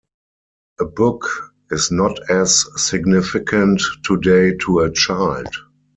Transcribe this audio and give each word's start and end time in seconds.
A 0.79 0.85
book 0.85 1.53
is 1.69 1.91
not 1.91 2.17
as 2.27 2.65
significant 2.75 3.83
today 4.03 4.53
to 4.61 4.79
a 4.79 4.91
child. 4.91 5.45